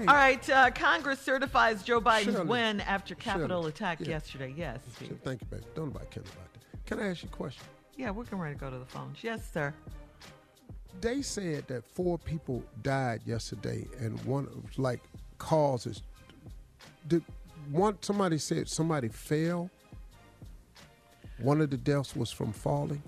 [0.00, 4.08] All right, uh, Congress certifies Joe Biden's Shirley, win after Capitol Shirley, attack yeah.
[4.08, 4.54] yesterday.
[4.56, 4.78] Yes.
[4.98, 5.64] Shirley, thank you, baby.
[5.74, 6.86] Don't nobody care about that.
[6.86, 7.64] Can I ask you a question?
[7.96, 9.24] Yeah, we're getting ready to go to the phones.
[9.24, 9.74] Yes, sir.
[11.00, 15.00] They said that four people died yesterday, and one of like
[15.38, 16.02] causes.
[17.08, 17.24] Did
[17.70, 19.68] one somebody said somebody fell?
[21.38, 23.02] One of the deaths was from falling.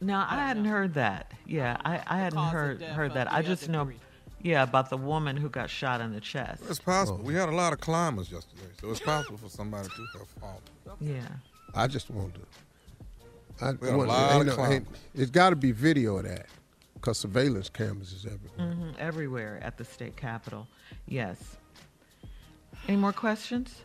[0.00, 0.70] No, I, I hadn't know.
[0.70, 1.32] heard that.
[1.46, 3.32] Yeah, I, I hadn't heard heard that.
[3.32, 3.84] I just know.
[3.84, 4.00] Degree.
[4.42, 6.62] Yeah, about the woman who got shot in the chest.
[6.68, 7.20] It's possible.
[7.22, 7.24] Oh.
[7.24, 10.62] We had a lot of climbers yesterday, so it's possible for somebody to have fallen.
[11.00, 11.20] Yeah.
[11.74, 13.64] I just wanted to.
[13.64, 14.88] I, we had a lot of climbers.
[15.14, 16.46] It's got to be video of that,
[16.94, 18.74] because surveillance cameras is everywhere.
[18.74, 20.66] Mm-hmm, everywhere at the state capitol.
[21.06, 21.56] Yes.
[22.88, 23.82] Any more questions?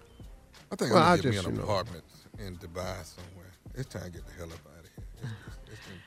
[0.72, 2.04] I think well, I'm gonna get me an apartment
[2.38, 2.46] know.
[2.46, 3.52] in Dubai somewhere.
[3.76, 5.06] It's time to get the hell up out of here.
[5.22, 6.02] It's, it's been,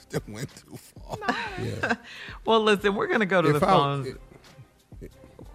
[0.10, 1.18] that went too far.
[1.62, 1.94] Yeah.
[2.44, 4.08] well, listen, we're going to go to if the I, phones.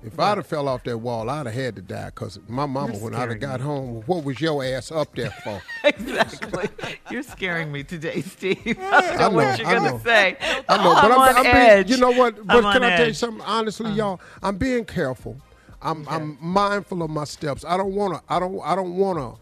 [0.03, 2.97] if I'd have fell off that wall, I'd have had to die because my mama,
[2.97, 5.61] when I'd have got home, what was your ass up there for?
[5.83, 6.69] exactly.
[7.09, 8.77] You're scaring me today, Steve.
[8.79, 10.37] I know, I know what you're going to say.
[10.69, 11.87] I know, but I'm, I'm, I'm edge.
[11.87, 12.45] Being, you know what?
[12.45, 12.97] But I'm can I edge.
[12.97, 13.45] tell you something?
[13.45, 15.37] Honestly, uh y'all, I'm being careful.
[15.81, 16.15] I'm, okay.
[16.15, 17.63] I'm mindful of my steps.
[17.63, 18.33] I don't want to.
[18.33, 18.59] I don't.
[18.63, 19.39] I don't want to.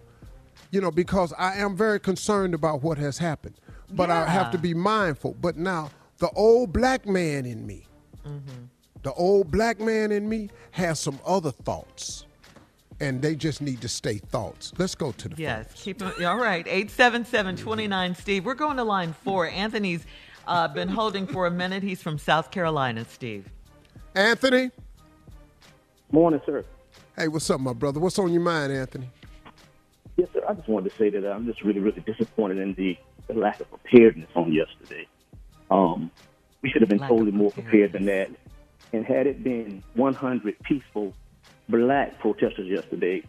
[0.71, 3.55] You know, because I am very concerned about what has happened
[3.91, 4.23] but yeah.
[4.23, 5.35] I have to be mindful.
[5.41, 7.85] But now, the old black man in me,
[8.25, 8.65] mm-hmm.
[9.03, 12.25] the old black man in me has some other thoughts.
[13.01, 14.71] And they just need to stay thoughts.
[14.77, 15.67] Let's go to the yes.
[15.67, 15.81] Phones.
[15.81, 16.65] Keep them, all right.
[16.65, 18.45] 877-29 Steve.
[18.45, 19.49] We're going to line four.
[19.49, 20.05] Anthony's
[20.47, 21.83] uh, been holding for a minute.
[21.83, 23.03] He's from South Carolina.
[23.03, 23.49] Steve.
[24.15, 24.71] Anthony.
[26.09, 26.63] Morning, sir.
[27.17, 27.99] Hey, what's up, my brother?
[27.99, 29.09] What's on your mind, Anthony?
[30.15, 30.41] Yes, sir.
[30.47, 33.59] I just wanted to say that I'm just really, really disappointed in the the lack
[33.59, 35.07] of preparedness on yesterday.
[35.69, 36.11] Um,
[36.61, 38.29] we should have been lack totally more prepared than that.
[38.93, 41.13] And had it been 100 peaceful
[41.69, 43.23] black protesters yesterday,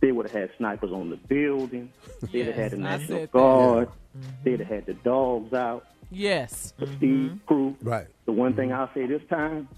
[0.00, 1.90] they would have had snipers on the building.
[2.20, 3.88] They'd yes, have had the National Guard.
[3.88, 4.20] Yeah.
[4.20, 4.30] Mm-hmm.
[4.44, 5.86] They'd have had the dogs out.
[6.10, 6.74] Yes.
[6.78, 6.96] The mm-hmm.
[6.96, 7.76] Steve crew.
[7.82, 8.06] Right.
[8.26, 8.60] The one mm-hmm.
[8.60, 9.68] thing I'll say this time,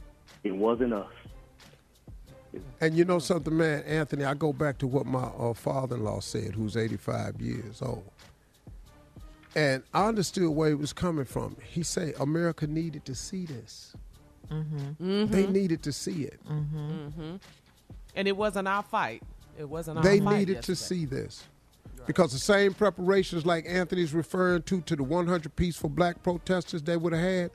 [0.43, 1.13] it wasn't us.
[2.81, 6.05] And you know something, man, Anthony, I go back to what my uh, father in
[6.05, 8.11] law said, who's 85 years old
[9.57, 11.57] And I understood where he was coming from.
[11.65, 13.95] He said America needed to see this.
[14.53, 15.27] Mm-hmm.
[15.33, 16.39] They needed to see it.
[16.47, 17.37] Mm-hmm.
[18.15, 19.23] And it wasn't our fight.
[19.59, 20.75] It wasn't our They fight needed yesterday.
[20.75, 21.45] to see this.
[22.07, 26.99] Because the same preparations like Anthony's referring to to the 100 peaceful black protesters they
[26.99, 27.51] would have had,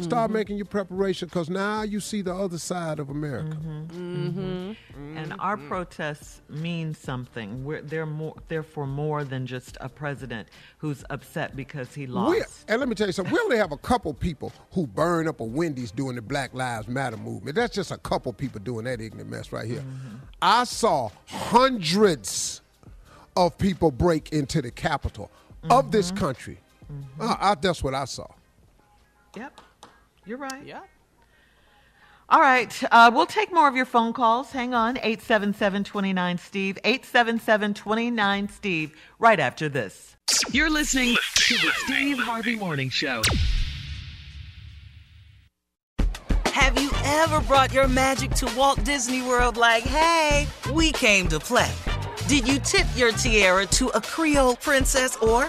[0.00, 0.34] start Mhm.
[0.34, 3.56] making your preparation because now you see the other side of America.
[3.56, 5.16] Mm-hmm.
[5.16, 7.64] And our protests mean something.
[7.64, 10.48] We're, they're more, they're for more than just a president
[10.78, 12.30] who's upset because he lost.
[12.30, 13.32] We, and let me tell you something.
[13.32, 16.88] We only have a couple people who burn up a Wendy's doing the Black Lives
[16.88, 17.56] Matter movement.
[17.56, 19.84] That's just a couple people doing that ignorant mess right here.
[20.42, 22.60] I saw hundreds
[23.36, 25.30] of people break into the Capitol
[25.70, 26.58] of this country.
[27.18, 28.26] Uh, I, that's what I saw.
[29.36, 29.60] Yep,
[30.26, 30.64] you're right.
[30.64, 30.80] Yeah.
[32.28, 34.50] All right, uh, we'll take more of your phone calls.
[34.50, 40.16] Hang on, 877-29 Steve, 877-29 Steve, right after this.
[40.50, 43.22] You're listening to the Steve Harvey Morning Show.
[46.46, 51.38] Have you ever brought your magic to Walt Disney World like, hey, we came to
[51.38, 51.70] play?
[52.26, 55.48] Did you tip your tiara to a Creole princess or